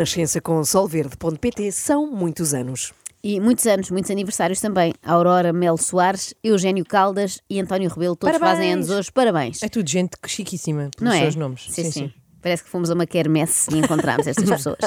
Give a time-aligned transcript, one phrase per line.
[0.00, 2.92] Renascença com solverde.pt são muitos anos.
[3.22, 4.94] E muitos anos, muitos aniversários também.
[5.04, 8.56] Aurora Melo Soares, Eugénio Caldas e António Rebelo, todos Parabéns.
[8.58, 9.12] fazem anos hoje.
[9.12, 9.62] Parabéns.
[9.62, 11.20] É tudo gente chiquíssima, pelos Não é?
[11.20, 11.66] seus nomes.
[11.68, 14.78] Sim, sim, Parece que fomos a uma quermesse e encontramos estas pessoas.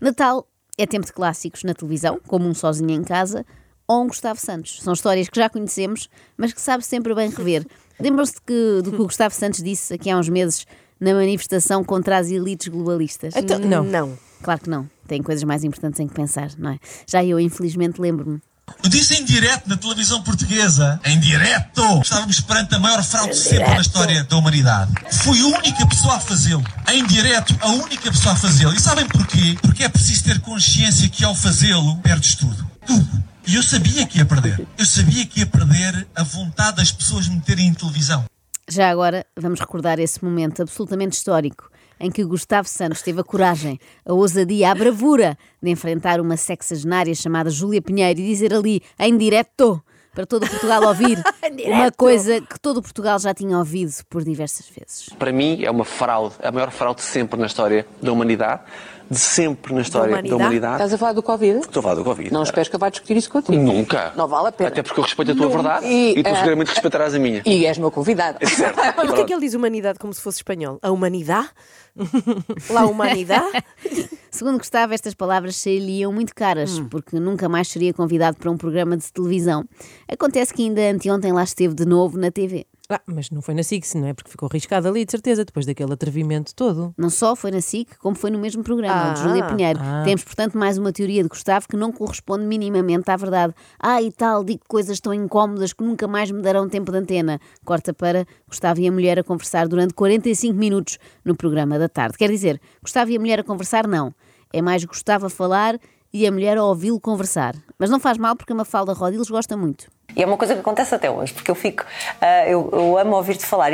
[0.00, 3.46] Natal é tempo de clássicos na televisão, como um sozinho em casa,
[3.86, 4.82] ou um Gustavo Santos.
[4.82, 7.64] São histórias que já conhecemos, mas que sabe sempre bem rever.
[8.00, 8.34] Lembram-se
[8.82, 10.66] do que o Gustavo Santos disse aqui há uns meses
[10.98, 13.36] na manifestação contra as elites globalistas?
[13.36, 13.84] Então, não.
[13.84, 14.29] Não.
[14.42, 14.88] Claro que não.
[15.06, 16.78] Tem coisas mais importantes em que pensar, não é?
[17.06, 18.40] Já eu, infelizmente, lembro-me.
[18.82, 21.00] Eu disse em direto na televisão portuguesa.
[21.04, 21.82] Em direto!
[22.00, 24.92] Estávamos perante a maior fraude de sempre na história da humanidade.
[25.10, 26.64] Fui a única pessoa a fazê-lo.
[26.88, 28.72] Em direto, a única pessoa a fazê-lo.
[28.72, 29.56] E sabem porquê?
[29.60, 32.70] Porque é preciso ter consciência que ao fazê-lo, perdes tudo.
[32.86, 33.24] Tudo.
[33.46, 34.66] E eu sabia que ia perder.
[34.78, 38.24] Eu sabia que ia perder a vontade das pessoas me terem em televisão.
[38.68, 41.68] Já agora, vamos recordar esse momento absolutamente histórico
[42.00, 47.14] em que Gustavo Santos teve a coragem, a ousadia, a bravura de enfrentar uma sexagenária
[47.14, 49.82] chamada Júlia Pinheiro e dizer ali, em direto,
[50.14, 51.22] para todo o Portugal ouvir,
[51.66, 55.10] uma coisa que todo o Portugal já tinha ouvido por diversas vezes.
[55.18, 58.62] Para mim é uma fraude, a maior fraude de sempre na história da humanidade,
[59.10, 60.40] de sempre na história da humanidade?
[60.40, 60.74] humanidade.
[60.74, 61.58] Estás a falar do Covid?
[61.58, 62.32] Estou a falar do Covid.
[62.32, 63.60] Não esperes que eu vá discutir isso contigo.
[63.60, 64.12] Nunca.
[64.16, 64.68] Não vale a pena.
[64.68, 67.42] Até porque eu respeito a tua verdade E, e, tu eh, seguramente respeitarás a minha.
[67.44, 68.38] E és meu convidado.
[68.46, 68.76] Certo.
[68.78, 69.26] Mas porquê Pronto.
[69.26, 70.78] que ele diz humanidade como se fosse espanhol?
[70.80, 71.48] A humanidade?
[72.70, 73.64] La humanidade?
[74.30, 78.96] Segundo Gustavo, estas palavras sairiam muito caras, porque nunca mais seria convidado para um programa
[78.96, 79.64] de televisão.
[80.08, 82.64] Acontece que ainda anteontem lá esteve de novo na TV.
[82.92, 84.12] Ah, mas não foi na SIX, não é?
[84.14, 86.92] Porque ficou arriscado ali, de certeza, depois daquele atrevimento todo.
[86.98, 89.22] Não só foi na SIC, como foi no mesmo programa, o de Ah.
[89.22, 89.78] Júlia Pinheiro.
[89.80, 90.02] Ah.
[90.04, 93.54] Temos, portanto, mais uma teoria de Gustavo que não corresponde minimamente à verdade.
[93.78, 97.40] Ah, e tal, digo coisas tão incómodas que nunca mais me darão tempo de antena.
[97.64, 102.18] Corta para Gustavo e a mulher a conversar durante 45 minutos no programa da tarde.
[102.18, 104.12] Quer dizer, Gustavo e a mulher a conversar, não.
[104.52, 105.78] É mais Gustavo a falar
[106.12, 107.54] e a mulher a ouvi-lo conversar.
[107.78, 109.86] Mas não faz mal porque a Mafalda Rodilos gosta muito.
[110.16, 111.84] E é uma coisa que acontece até hoje, porque eu fico.
[112.20, 113.72] ah, eu, eu amo ouvir-te falar.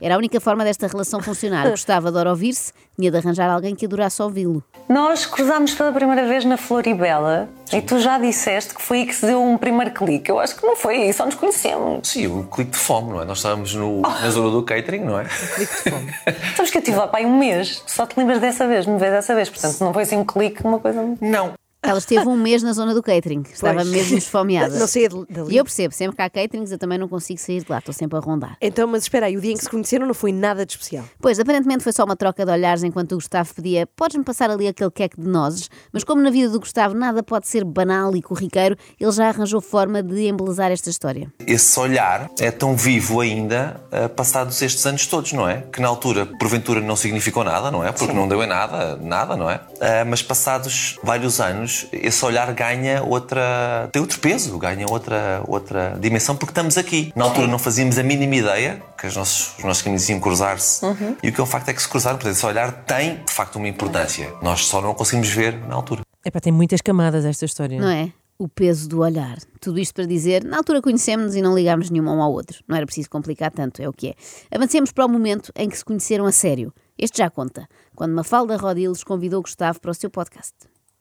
[0.00, 1.66] Era a única forma desta relação funcionar.
[1.70, 4.62] Gustavo adora ouvir-se, tinha de arranjar alguém que adorasse ouvi-lo.
[4.88, 9.14] Nós cruzámos pela primeira vez na Floribela e tu já disseste que foi aí que
[9.14, 10.28] se deu um primeiro clique.
[10.28, 12.08] Eu acho que não foi aí, só nos conhecemos.
[12.08, 13.24] Sim, o clique de fome, não é?
[13.24, 15.24] Nós estávamos no- na zona do catering, não é?
[16.56, 18.98] Sabes que eu estive lá para aí um mês, só te lembras dessa vez, me
[18.98, 19.48] vês dessa vez.
[19.48, 21.00] Portanto, não foi assim um clique, uma coisa.
[21.20, 21.52] Não.
[21.82, 23.88] Ela esteve um mês na zona do catering, estava Pois.
[23.88, 24.78] mesmo esfomeada.
[24.78, 25.54] Não saía dali.
[25.54, 27.92] E eu percebo, sempre que há caterings eu também não consigo sair de lá, estou
[27.92, 28.56] sempre a rondar.
[28.60, 31.04] Então, mas espera aí, o dia em que se conheceram não foi nada de especial.
[31.20, 34.68] Pois, aparentemente foi só uma troca de olhares enquanto o Gustavo pedia podes-me passar ali
[34.68, 38.22] aquele queque de nozes, mas como na vida do Gustavo nada pode ser banal e
[38.22, 41.32] corriqueiro, ele já arranjou forma de embelezar esta história.
[41.46, 45.62] Esse olhar é tão vivo ainda, ah, passados estes anos todos, não é?
[45.72, 47.90] Que na altura, porventura, não significou nada, não é?
[47.90, 49.60] Porque não deu em nada, nada, não é?
[49.80, 53.88] Ah, mas passados vários anos, esse olhar ganha outra.
[53.92, 57.12] tem outro peso, ganha outra, outra dimensão, porque estamos aqui.
[57.14, 60.84] Na altura não fazíamos a mínima ideia que os nossos, os nossos caminhos iam cruzar-se.
[61.22, 63.32] E o que é um facto é que se cruzaram, portanto, esse olhar tem, de
[63.32, 64.32] facto, uma importância.
[64.42, 66.02] Nós só não conseguimos ver na altura.
[66.24, 67.80] Epá, tem muitas camadas esta história.
[67.80, 68.12] Não é?
[68.38, 69.38] O peso do olhar.
[69.60, 72.62] Tudo isto para dizer, na altura conhecemos-nos e não ligámos nenhum um ao outro.
[72.66, 74.14] Não era preciso complicar tanto, é o que é.
[74.54, 76.72] Avancemos para o momento em que se conheceram a sério.
[76.98, 80.52] Este já conta, quando Mafalda Rodiles convidou Gustavo para o seu podcast.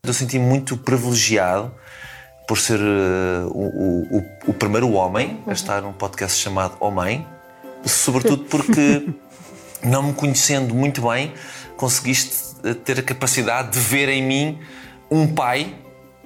[0.03, 1.71] Eu senti-me muito privilegiado
[2.47, 7.23] por ser eh, o, o- o primeiro homem a estar num podcast chamado Homem,
[7.85, 9.07] sobretudo porque,
[9.85, 11.31] não me conhecendo muito bem,
[11.77, 14.59] conseguiste eh, ter a capacidade de ver em mim
[15.11, 15.77] um pai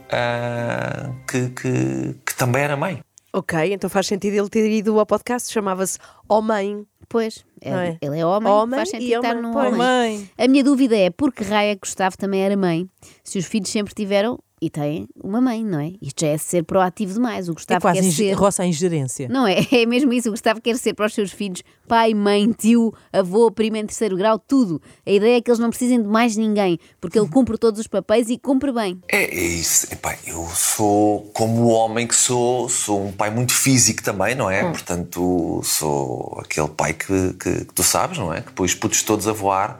[0.09, 3.02] ah, que, que- que também era mãe.
[3.34, 6.00] Ok, então faz sentido ele ter ido ao podcast, chamava-se
[6.30, 6.88] Homem.
[7.07, 7.97] Pois, é- Não é?
[8.01, 10.29] ele é homem, Homem faz sentido estar num homem.
[10.38, 12.88] A minha dúvida é por que raia Gustavo também era mãe,
[13.23, 15.93] se os filhos sempre tiveram e têm uma mãe, não é?
[16.02, 17.47] Isto já é ser proativo demais.
[17.47, 18.31] O É Gustavo quase quer ser.
[18.34, 19.28] roça a ingerência.
[19.29, 19.55] Não é?
[19.72, 20.29] É mesmo isso.
[20.29, 24.17] O Gustavo quer ser para os seus filhos pai, mãe, tio, avô, prima em terceiro
[24.17, 24.81] grau, tudo.
[25.05, 27.85] A ideia é que eles não precisem de mais ninguém, porque ele cumpre todos os
[27.85, 28.99] papéis e cumpre bem.
[29.07, 29.87] É, é isso.
[29.93, 34.49] Epá, eu sou, como o homem que sou, sou um pai muito físico também, não
[34.49, 34.63] é?
[34.63, 38.41] Portanto, sou aquele pai que, que- que tu sabes, não é?
[38.41, 39.79] Que põe os putos todos a voar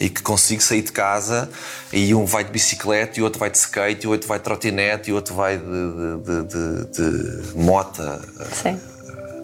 [0.00, 1.48] e que consigo sair de casa
[1.92, 5.10] e um vai de bicicleta e outro vai de skate e outro vai de trotinete
[5.10, 8.20] e outro vai de, de, de, de- de mota
[8.52, 8.78] Sim.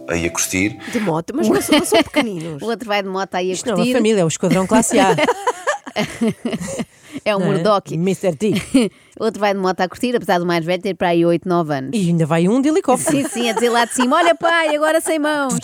[0.09, 0.77] aí a curtir.
[0.91, 2.61] De moto, mas não são, não são pequeninos.
[2.63, 3.93] O outro vai de moto aí a Isto não é uma curtir.
[3.97, 5.15] família, é o esquadrão classe A.
[7.25, 7.51] é o não é?
[7.51, 7.95] Murdoch.
[7.95, 8.35] Mr.
[8.37, 8.91] T.
[9.19, 11.49] o outro vai de moto a curtir, apesar do mais velho ter para aí 8,
[11.49, 11.91] 9 anos.
[11.93, 13.11] E ainda vai um de helicóptero.
[13.11, 15.55] Sim, sim, a dizer lá de cima: Olha, pai, agora sem mãos.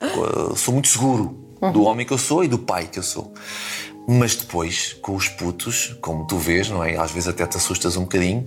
[0.00, 1.36] Eu sou muito seguro
[1.72, 3.32] do homem que eu sou e do pai que eu sou.
[4.08, 6.96] Mas depois, com os putos, como tu vês, não é?
[6.96, 8.46] Às vezes até te assustas um bocadinho.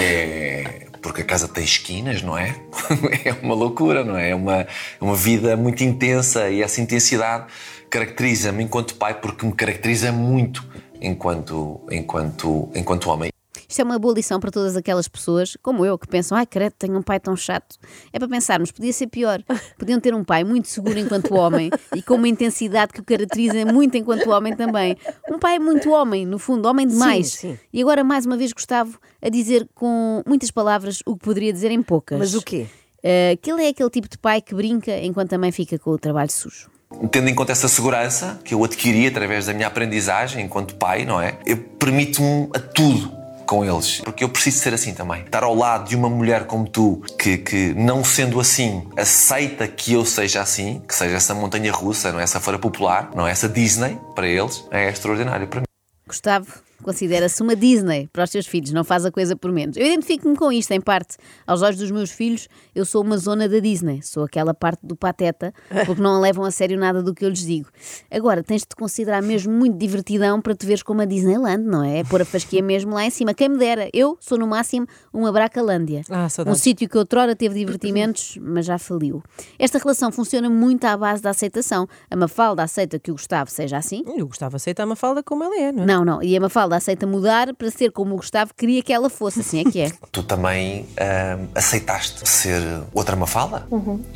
[0.00, 2.54] É porque a casa tem esquinas, não é?
[3.24, 4.30] É uma loucura, não é?
[4.30, 4.66] É uma,
[5.00, 7.46] uma vida muito intensa e essa intensidade
[7.90, 10.64] caracteriza-me enquanto pai porque me caracteriza muito
[11.00, 13.31] enquanto, enquanto, enquanto homem.
[13.72, 16.74] Isto é uma boa lição para todas aquelas pessoas, como eu, que pensam, ai, credo,
[16.78, 17.76] tenho um pai tão chato.
[18.12, 19.42] É para pensarmos, podia ser pior.
[19.78, 23.64] Podiam ter um pai muito seguro enquanto homem e com uma intensidade que o caracteriza
[23.64, 24.94] muito enquanto homem também.
[25.26, 27.30] Um pai muito homem, no fundo, homem demais.
[27.30, 27.58] Sim, sim.
[27.72, 31.70] E agora, mais uma vez, Gustavo a dizer com muitas palavras o que poderia dizer
[31.70, 32.18] em poucas.
[32.18, 32.66] Mas o quê?
[32.98, 35.92] Uh, que ele é aquele tipo de pai que brinca enquanto a mãe fica com
[35.92, 36.70] o trabalho sujo.
[37.10, 41.18] Tendo em conta essa segurança que eu adquiri através da minha aprendizagem enquanto pai, não
[41.18, 41.38] é?
[41.46, 43.21] Eu permito-me a tudo
[43.52, 44.00] com eles.
[44.00, 45.20] Porque eu preciso ser assim também.
[45.20, 49.92] Estar ao lado de uma mulher como tu, que, que não sendo assim, aceita que
[49.92, 52.22] eu seja assim, que seja essa montanha russa, não é?
[52.22, 53.30] essa feira popular, não é?
[53.30, 55.66] essa Disney, para eles, é extraordinário para mim.
[56.06, 59.76] Gustavo considera-se uma Disney para os seus filhos, não faz a coisa por menos.
[59.76, 61.16] Eu identifico-me com isto, em parte.
[61.46, 64.96] Aos olhos dos meus filhos, eu sou uma zona da Disney, sou aquela parte do
[64.96, 65.54] pateta,
[65.86, 67.68] porque não levam a sério nada do que eu lhes digo.
[68.10, 71.82] Agora, tens de te considerar mesmo muito divertidão para te veres como a Disneyland, não
[71.82, 72.00] é?
[72.00, 73.34] É pôr a fasquia mesmo lá em cima.
[73.34, 76.02] Quem me dera, eu sou no máximo uma Bracalândia.
[76.10, 79.22] Ah, um sítio que outrora teve divertimentos, mas já faliu.
[79.58, 81.86] Esta relação funciona muito à base da aceitação.
[82.10, 85.44] A Mafalda aceita que o Gustavo seja assim, Eu gostava de aceitar uma falda como
[85.44, 85.86] ela é, não é?
[85.86, 86.22] não, não.
[86.22, 89.40] E a Mafalda aceita mudar para ser como o Gustavo queria que ela fosse.
[89.40, 89.92] Assim é que é.
[90.10, 93.66] Tu também ah, aceitaste ser outra Mafalda?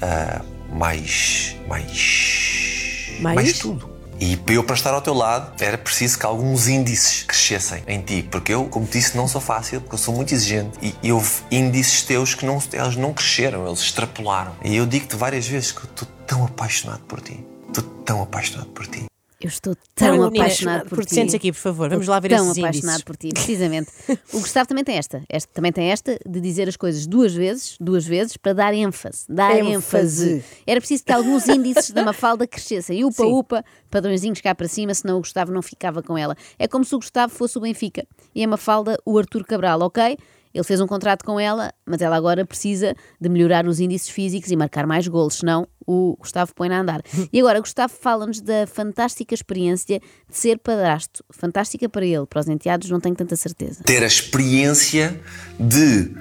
[0.03, 0.43] Ah,
[0.73, 3.19] mais, mais.
[3.20, 3.58] Mais?
[3.58, 3.97] tudo.
[4.19, 8.00] E para eu para estar ao teu lado era preciso que alguns índices crescessem em
[8.00, 10.79] ti, porque eu, como te disse, não sou fácil, porque eu sou muito exigente.
[10.81, 14.52] E e houve índices teus que não, eles não cresceram, eles extrapolaram.
[14.64, 17.44] E eu digo-te várias vezes que eu estou tão apaixonado por ti.
[17.69, 19.05] Estou tão apaixonado por ti.
[19.38, 21.15] Eu estou tão Então, Nina, apaixonado por ti.
[21.15, 21.91] Sente-se aqui, por favor.
[21.91, 23.03] Vamos lá ver tão esses apaixonado índices.
[23.05, 23.91] por ti, precisamente.
[24.33, 27.77] O Gustavo também tem esta, esta, também tem esta de dizer as coisas duas vezes,
[27.79, 29.25] duas vezes, para dar ênfase.
[29.29, 30.37] Dar ênfase.
[30.37, 30.44] ênfase.
[30.67, 33.05] Era preciso que alguns índices da Mafalda crescessem.
[33.05, 33.33] Upa, Sim.
[33.33, 36.35] upa, padrõezinhos cá para cima, senão o Gustavo não ficava com ela.
[36.59, 40.17] É como se o Gustavo fosse o Benfica e a Mafalda o Arthur Cabral, ok?
[40.56, 44.50] Ele fez um contrato com ela, mas ela agora precisa de melhorar os índices físicos
[44.50, 47.03] e marcar mais golos, senão o Gustavo põe a andar.
[47.31, 51.23] E agora, Gustavo fala-nos da fantástica experiência de ser padrasto.
[51.31, 53.82] Fantástica para ele, para os enteados não tenho tanta certeza.
[53.85, 55.20] ter a experiência
[55.61, 56.14] de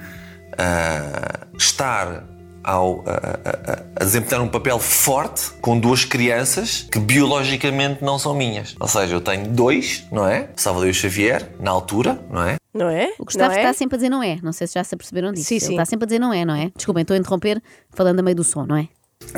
[0.58, 2.28] ah, estar
[2.66, 8.34] ao, a, a- a- desempenhar um papel forte com duas crianças que biologicamente não são
[8.34, 8.74] minhas.
[8.80, 10.50] Ou seja, eu tenho dois, não é?
[10.56, 12.56] Salvador e Xavier, na altura, não é?
[12.74, 13.10] Não é?
[13.18, 13.60] O Gustavo Não é?
[13.62, 14.38] está sempre a dizer não é.
[14.42, 15.46] Não sei se já se aperceberam disso.
[15.46, 15.72] Sim, Ele sim.
[15.72, 16.70] está sempre a dizer não é, não é?
[16.76, 18.86] Desculpem, estou a interromper falando a meio do som, não é?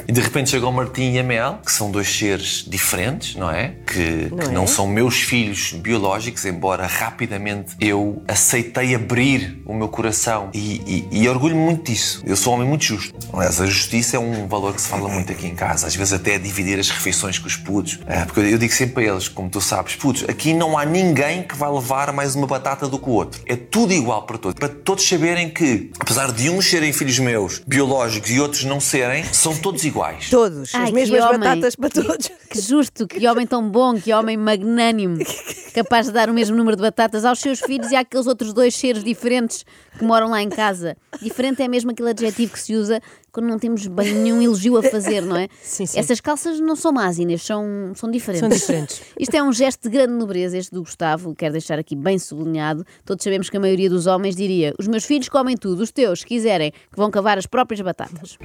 [0.09, 3.51] E de repente chegou o Martim e a Mel, que são dois seres diferentes, não
[3.51, 3.77] é?
[3.87, 4.51] Que não, que é?
[4.51, 11.23] não são meus filhos biológicos, embora rapidamente eu aceitei abrir o meu coração e, e,
[11.23, 12.23] e orgulho-me muito disso.
[12.27, 13.15] Eu sou um homem muito justo.
[13.33, 16.13] Aliás, a justiça é um valor que se fala muito aqui em casa, às vezes
[16.13, 18.01] até dividir as refeições com os putos.
[18.07, 21.43] Ah, Porque eu digo sempre a eles, como tu sabes, putos, aqui não há ninguém
[21.43, 23.41] que vai levar mais uma batata do que o outro.
[23.47, 24.59] É tudo igual para todos.
[24.59, 29.23] Para todos saberem que, apesar de uns serem filhos meus biológicos e outros não serem,
[29.33, 30.31] são todos iguais.
[30.31, 30.75] Todos.
[30.75, 31.39] Ai, as mesmas homem.
[31.41, 32.31] batatas para todos.
[32.51, 35.19] Que justo, que homem tão bom, que homem magnânimo,
[35.75, 38.75] capaz de dar o mesmo número de batatas aos seus filhos e àqueles outros dois
[38.75, 39.65] seres diferentes
[39.99, 40.97] que moram lá em casa.
[41.21, 43.01] Diferente é mesmo aquele adjetivo que se usa
[43.33, 45.49] quando não temos bem nenhum elogio a fazer, não é?
[45.63, 45.99] Sim, sim.
[45.99, 48.41] Essas calças não são más, Inês, são, são diferentes.
[48.41, 49.03] São diferentes.
[49.19, 52.85] Isto é um gesto de grande nobreza, este do Gustavo, quero deixar aqui bem sublinhado.
[53.05, 56.21] Todos sabemos que a maioria dos homens diria: os meus filhos comem tudo, os teus,
[56.21, 58.39] se quiserem, que vão cavar as próprias batatas.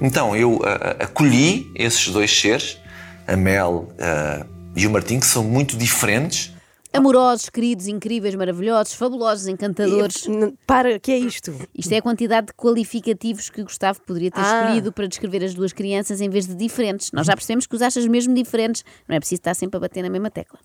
[0.00, 0.60] Então eu
[0.98, 2.78] acolhi esses dois seres,
[3.26, 6.52] a Mel ah, e o Martim, que são muito diferentes.
[6.92, 10.26] Amorosos, queridos, incríveis, maravilhosos, fabulosos, encantadores.
[10.26, 11.54] N- Para, que é isto?
[11.74, 14.62] Isto é a quantidade de qualificativos que Gustavo poderia ter Ah.
[14.64, 17.12] escolhido para descrever as duas crianças em vez de diferentes.
[17.12, 18.84] Nós já percebemos que os achas mesmo diferentes.
[19.06, 20.58] Não é preciso estar sempre a bater na mesma tecla.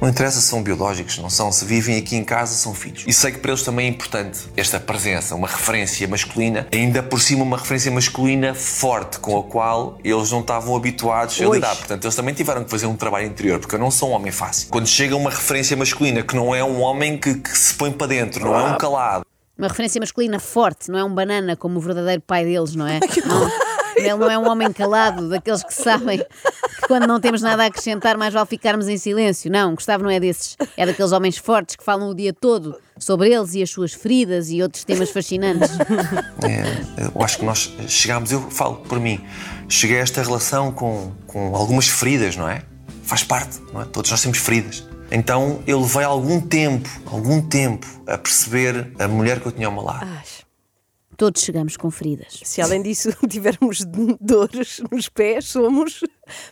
[0.00, 1.52] Não interessa se são biológicos, não são.
[1.52, 3.04] Se vivem aqui em casa, são filhos.
[3.06, 7.20] E sei que para eles também é importante esta presença, uma referência masculina, ainda por
[7.20, 11.76] cima uma referência masculina forte, com a qual eles não estavam habituados a lidar.
[11.76, 14.32] Portanto, eles também tiveram que fazer um trabalho interior, porque eu não sou um homem
[14.32, 14.68] fácil.
[14.70, 18.06] Quando chega uma referência masculina que não é um homem que, que se põe para
[18.06, 19.26] dentro, não é um calado,
[19.58, 23.00] Uma referência masculina forte, não é um banana como o verdadeiro pai deles, não é?
[23.26, 23.50] Não.
[23.96, 26.26] Ele não é um homem calado, daqueles que sabem que
[26.86, 29.50] quando não temos nada a acrescentar, mais vale ficarmos em silêncio.
[29.50, 30.56] Não, Gustavo não é desses.
[30.76, 34.50] É daqueles homens fortes que falam o dia todo sobre eles e as suas feridas
[34.50, 35.70] e outros temas fascinantes.
[36.42, 39.20] É, eu acho que nós chegámos, eu falo por mim,
[39.68, 42.62] cheguei a esta relação com, com algumas feridas, não é?
[43.02, 43.84] Faz parte, não é?
[43.84, 44.84] Todos nós temos feridas.
[45.10, 49.72] Então eu levei algum tempo, algum tempo, a perceber a mulher que eu tinha ao
[49.72, 50.06] meu lado.
[50.08, 50.24] Ai,
[51.20, 52.40] Todos chegamos com feridas.
[52.42, 53.84] se além disso tivermos
[54.18, 56.00] dores nos pés, somos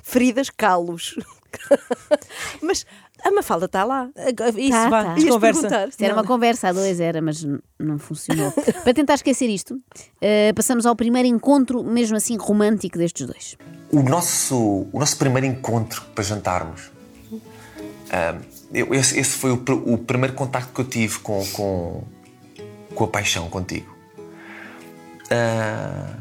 [0.02, 1.14] feridas calos.
[2.60, 2.84] Mas
[3.24, 4.10] a Mafalda está lá.
[4.58, 5.14] Isso, Tá, vá, tá.
[5.40, 5.88] Perguntar?
[5.88, 7.42] Isto era uma conversa a dois, era, mas
[7.78, 8.52] não funcionou.
[8.84, 9.80] Para tentar esquecer isto,
[10.20, 13.56] eh, passamos ao primeiro encontro, mesmo assim romântico, destes dois.
[13.90, 16.90] O nosso, o nosso primeiro encontro para jantarmos,
[18.10, 18.36] ah,
[18.74, 22.04] eu- esse, esse foi o, o primeiro contacto que eu tive com, com,
[22.94, 23.96] com a paixão contigo.
[25.30, 26.14] Ah,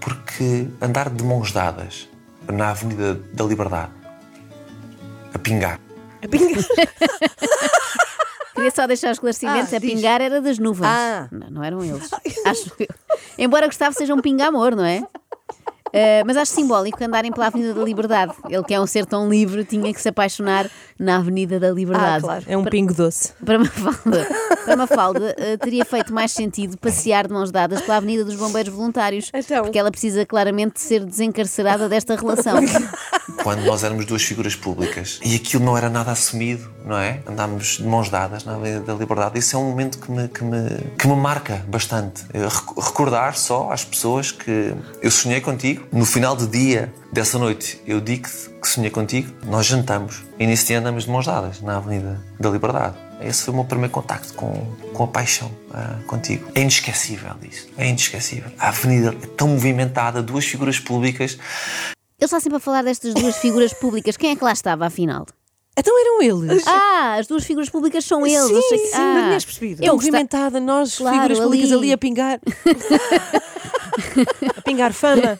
[0.00, 2.08] porque andar de mãos dadas
[2.50, 3.92] na Avenida da Liberdade,
[5.32, 5.80] a pingar,
[6.22, 6.62] A pingar.
[8.54, 9.90] Queria só deixar o esclarecimento: Ah, a diz.
[9.94, 10.86] pingar era das nuvens.
[10.88, 11.28] Ah.
[11.32, 12.08] Não, não eram eles.
[12.44, 12.86] Acho eu.
[13.36, 15.02] Embora Gustavo seja um pinga-amor, não é?
[15.96, 18.32] Eh, mas acho simbólico andarem pela Avenida da Liberdade.
[18.50, 22.16] Ele, que é um ser tão livre, tinha que se apaixonar na Avenida da Liberdade.
[22.18, 22.44] Ah, claro.
[22.48, 23.32] É um pingo doce.
[23.44, 24.26] Para Mafalda,
[24.64, 28.74] para Mafalda eh, teria feito mais sentido passear de mãos dadas pela Avenida dos Bombeiros
[28.74, 29.62] Voluntários, Então.
[29.62, 32.56] porque ela precisa claramente ser desencarcerada desta relação.
[33.42, 37.20] quando nós éramos duas figuras públicas e aquilo não era nada assumido, não é?
[37.28, 39.38] Andámos de mãos dadas na Avenida da Liberdade.
[39.38, 42.24] Isso é um momento que me, que me, que me marca bastante.
[42.32, 45.83] Eu rec- Recordar só às pessoas que eu sonhei contigo.
[45.92, 48.28] No final do dia dessa noite, eu digo
[48.60, 49.32] que sonhei contigo.
[49.46, 52.96] Nós jantamos e nesse dia andamos de mãos dadas na Avenida da Liberdade.
[53.20, 54.52] Esse foi o meu primeiro contacto com,
[54.92, 56.50] com a paixão ah, contigo.
[56.54, 57.68] É inesquecível isso.
[57.78, 58.50] É inesquecível.
[58.58, 61.38] A avenida é tão movimentada, duas figuras públicas.
[62.18, 64.16] Ele está sempre a falar destas duas figuras públicas.
[64.16, 65.26] Quem é que lá estava, afinal?
[65.76, 66.64] Então eram eles.
[66.66, 68.46] Ah, as duas figuras públicas são eles.
[68.46, 69.84] Sim, sim, ah, não tinhas percebido.
[69.84, 71.78] Eu movimentada, nós, Claro, figuras públicas ali.
[71.78, 72.40] ali a pingar.
[74.56, 75.36] a pingar fama.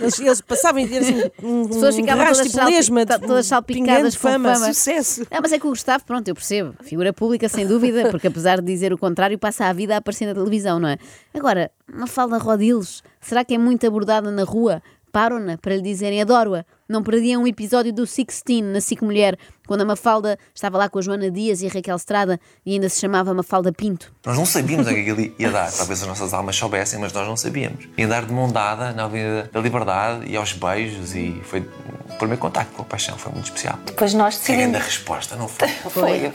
[0.00, 4.22] Eles, eles passavam e assim, um, As pessoas ficavam todas, lesma, salpi- todas salpicadas com
[4.22, 4.54] fama.
[4.54, 4.66] fama.
[4.72, 5.26] Sucesso.
[5.30, 6.74] Ah, mas é que o Gustavo, pronto, eu percebo.
[6.82, 10.26] Figura pública, sem dúvida, porque apesar de dizer o contrário, passa a vida a aparecer
[10.26, 10.96] na televisão, não é?
[11.34, 14.82] Agora, Mafalda Rodiles, será que é muito abordada na rua?
[15.12, 16.64] Param-na para lhe dizerem adoro-a.
[16.90, 20.98] Não perdiam um episódio do Sixteen na SIC Mulher, quando a Mafalda estava lá com
[20.98, 24.12] a Joana Dias e a Raquel Estrada e ainda se chamava Mafalda Pinto.
[24.26, 25.70] Nós não sabíamos o que aquilo ia dar.
[25.70, 27.86] Talvez as nossas almas soubessem, mas nós não sabíamos.
[27.96, 32.16] E andar de mão dada na Avenida da Liberdade e aos beijos e foi o
[32.18, 33.16] primeiro contacto com a paixão.
[33.16, 33.78] Foi muito especial.
[33.86, 34.86] Depois nós Que grande decidimos.
[34.96, 35.68] resposta, não foi?
[35.90, 36.32] Foi.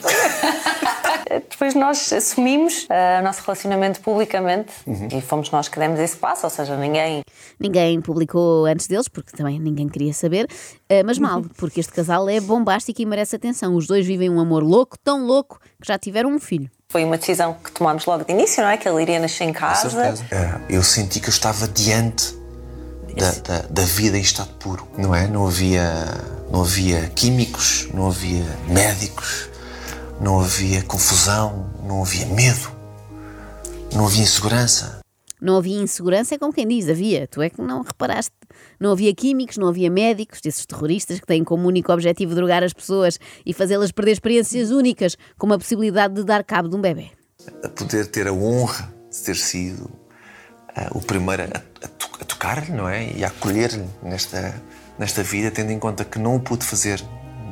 [1.50, 4.72] Depois nós assumimos ah, o nosso relacionamento publicamente
[5.16, 7.22] e fomos nós que demos esse passo, ou seja, ninguém.
[7.60, 10.48] Ninguém publicou antes deles, porque também ninguém queria saber,
[10.90, 13.76] eh, mas mal, porque este casal é bombástico e merece atenção.
[13.76, 16.70] Os dois vivem um amor louco, tão louco, que já tiveram um filho.
[16.90, 18.78] Foi uma decisão que tomámos logo de início, não é?
[18.78, 19.90] Que ele iria nascer em Com casa.
[19.90, 20.24] certeza.
[20.32, 22.36] É, Eu senti que eu estava diante
[23.18, 25.28] da, da, da vida em estado puro, não é?
[25.28, 25.82] Não havia,
[26.52, 29.50] não havia químicos, não havia médicos,
[30.20, 32.72] não havia confusão, não havia medo,
[33.94, 35.00] não havia insegurança.
[35.42, 37.28] Não havia insegurança, é como quem diz, havia.
[37.28, 38.32] Tu é que não reparaste.
[38.80, 42.74] Não havia químicos, não havia médicos, desses terroristas que têm como único objetivo drogar as
[42.74, 47.12] pessoas e fazê-las perder experiências únicas, como a possibilidade de dar cabo de um bebê.
[47.64, 49.92] a poder ter a honra de ter sido
[50.76, 53.12] ah, o primeiro a, a to- a tocar-lhe, não é?
[53.14, 54.56] E a acolher-lhe nesta,
[54.98, 57.04] nesta vida, tendo em conta que não o pude fazer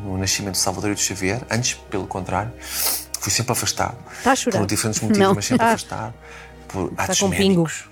[0.04, 3.98] no nascimento de Salvador e de Xavier, antes, pelo contrário, fui sempre afastado.
[4.18, 4.60] Está a chorar?
[4.60, 5.34] Por diferentes motivos, Não.
[5.36, 5.70] mas sempre Ah.
[5.70, 6.14] afastado.
[6.68, 7.86] Por atos com médicos,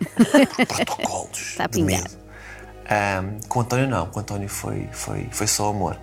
[0.57, 2.01] por protocolos Está a de pingar.
[2.01, 2.17] medo.
[2.89, 5.97] Ah, com o António não, com o António foi, foi, foi só amor.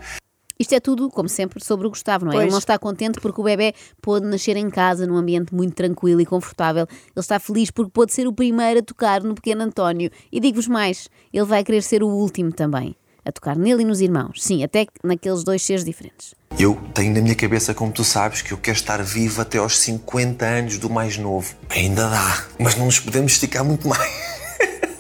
[0.59, 2.35] Isto é tudo, como sempre, sobre o Gustavo, não é?
[2.37, 2.53] Ele Pois.
[2.53, 6.27] não está contente porque o bebê pôde nascer em casa, num ambiente muito tranquilo e
[6.27, 6.85] confortável.
[6.91, 10.11] Ele está feliz porque pôde ser o primeiro a tocar no pequeno António.
[10.33, 12.97] E digo-vos mais, ele vai querer ser o último também.
[13.29, 14.43] A tocar nele e nos irmãos.
[14.43, 16.35] Sim, até naqueles dois seres diferentes.
[16.59, 19.79] Eu tenho na minha cabeça, como tu sabes, que eu quero estar vivo até aos
[19.81, 21.55] 50 anos do mais novo.
[21.69, 24.39] Ainda dá, mas não nos podemos esticar muito mais.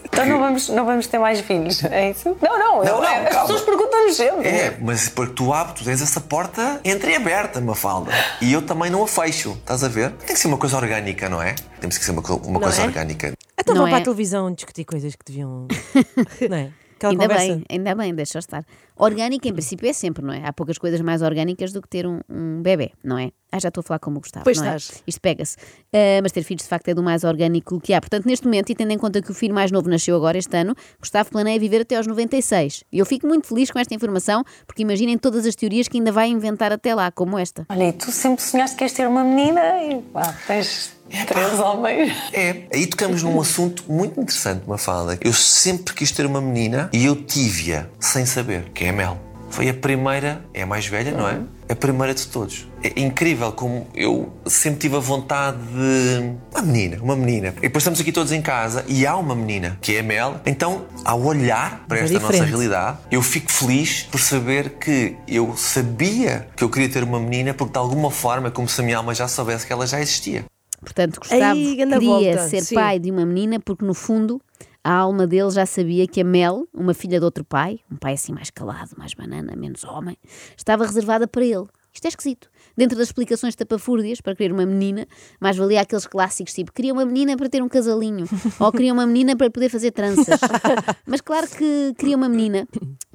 [0.04, 2.36] Então não vamos, não vamos ter mais filhos, é isso?
[2.42, 3.40] Não, não, eu- não, as calma.
[3.46, 4.46] pessoas perguntam-nos sempre.
[4.48, 8.10] É, mas porque tu abres, tu tens essa porta entreaberta, Mafalda.
[8.42, 10.10] E eu também não a fecho, estás a ver?
[10.12, 11.54] Tem que ser uma coisa orgânica, não é?
[11.80, 12.84] Temos que ser uma, uma coisa é?
[12.84, 13.32] orgânica.
[13.58, 14.02] Então Não vão para é?
[14.02, 15.66] a televisão discutir coisas que deviam.
[16.50, 16.70] não é?
[16.98, 17.54] Aquela ainda conversa.
[17.54, 18.64] bem, ainda bem, deixa estar.
[18.96, 20.44] Orgânica, em princípio, é sempre, não é?
[20.44, 23.30] Há poucas coisas mais orgânicas do que ter um, um bebê, não é?
[23.50, 24.44] Ah, já estou a falar como o Gustavo.
[24.44, 24.76] Pois não é?
[24.76, 25.02] estás.
[25.06, 25.56] Isto pega-se.
[25.92, 28.00] Ah, mas ter filhos, de facto, é do mais orgânico que há.
[28.00, 30.54] Portanto, neste momento, e tendo em conta que o filho mais novo nasceu agora este
[30.56, 32.84] ano, Gustavo planeia viver até aos 96.
[32.92, 36.10] E eu fico muito feliz com esta informação, porque imaginem todas as teorias que ainda
[36.10, 37.64] vai inventar até lá, como esta.
[37.68, 42.12] Olha, e tu sempre sonhaste que ias ter uma menina e pá, tens três homens.
[42.32, 45.18] É, aí tocamos num assunto muito interessante, Mafalda.
[45.20, 49.18] Eu sempre quis ter uma menina e eu tive-a sem saber, que é a Mel.
[49.50, 51.40] Foi a primeira, é a mais velha, não é?
[51.68, 52.66] a primeira de todos.
[52.82, 56.32] É incrível como eu sempre tive a vontade de.
[56.52, 57.48] Uma menina, uma menina.
[57.58, 60.40] E depois estamos aqui todos em casa e há uma menina, que é a Mel.
[60.46, 65.54] Então, ao olhar para É esta nossa realidade, eu fico feliz por saber que eu
[65.56, 68.84] sabia que eu queria ter uma menina, porque de alguma forma é como se a
[68.84, 70.44] minha alma já soubesse que ela já existia.
[70.80, 72.74] Portanto, Gustavo Ei, queria volta, ser sim.
[72.74, 74.40] pai de uma menina porque, no fundo,
[74.82, 78.14] a alma dele já sabia que a Mel, uma filha de outro pai, um pai
[78.14, 80.16] assim mais calado, mais banana, menos homem,
[80.56, 81.66] estava reservada para ele.
[81.92, 82.48] Isto é esquisito.
[82.76, 85.06] Dentro das explicações tapafúrdias para querer uma menina,
[85.40, 88.24] mais valia aqueles clássicos tipo queria uma menina para ter um casalinho
[88.60, 90.38] ou queria uma menina para poder fazer tranças.
[91.04, 92.68] Mas claro que queria uma menina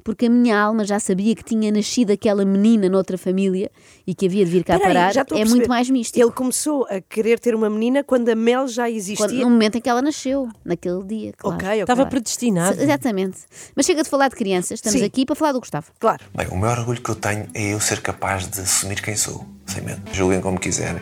[0.04, 3.70] porque a minha alma já sabia que tinha nascido aquela menina noutra família
[4.06, 5.20] e que havia de vir cá Espera aí, parar.
[5.20, 5.48] É perceber.
[5.50, 6.20] muito mais místico.
[6.24, 9.16] Ele começou a querer ter uma menina quando a Mel já existia.
[9.26, 11.56] Quando- no momento em que ela nasceu, naquele dia, claro.
[11.56, 11.80] Ok, ok.
[11.80, 12.80] Estava predestinado.
[12.80, 13.38] Exatamente.
[13.74, 15.06] Mas chega de falar de crianças, estamos Sim.
[15.06, 15.86] aqui para falar do Gustavo.
[15.98, 16.22] Claro.
[16.36, 19.44] Bem, o maior orgulho que eu tenho é eu ser capaz de assumir quem sou,
[19.66, 20.02] sem medo.
[20.12, 21.00] Julguem como quiserem.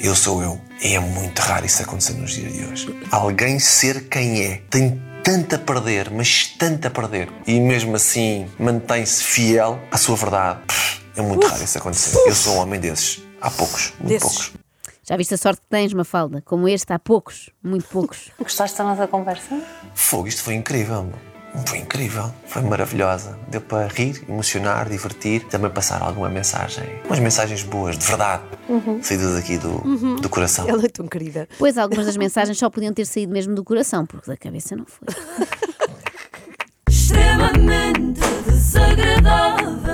[0.00, 0.60] Eu sou eu.
[0.80, 3.00] E é muito raro isso acontecer nos dias de hoje.
[3.10, 7.32] Alguém ser quem é tem tanto a perder, mas tanto a perder.
[7.46, 10.60] E mesmo assim mantém-se fiel à sua verdade.
[11.16, 12.18] É muito raro isso acontecer.
[12.28, 13.22] Eu sou um homem desses.
[13.40, 14.22] Há poucos, muito Desses.
[14.22, 14.52] poucos.
[15.06, 16.42] Já viste a sorte que tens, Mafalda?
[16.42, 18.30] Como este, há poucos, muito poucos.
[18.40, 19.62] Gostaste da nossa conversa?
[19.94, 21.10] Fogo, isto foi incrível.
[21.66, 23.38] Foi incrível, foi maravilhosa.
[23.48, 26.84] Deu para rir, emocionar, divertir, também passar alguma mensagem.
[27.06, 28.42] Umas mensagens boas, de verdade,
[29.02, 30.68] saídas aqui do, do coração.
[30.68, 31.48] Ela é tão querida.
[31.58, 34.84] Pois algumas das mensagens só podiam ter saído mesmo do coração, porque da cabeça não
[34.84, 35.08] foi.
[36.88, 39.93] extremamente desagradável.